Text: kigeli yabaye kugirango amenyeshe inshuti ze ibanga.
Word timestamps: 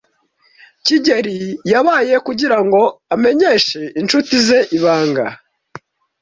kigeli 0.85 1.37
yabaye 1.71 2.15
kugirango 2.27 2.81
amenyeshe 3.15 3.79
inshuti 3.99 4.33
ze 4.45 4.59
ibanga. 4.77 5.25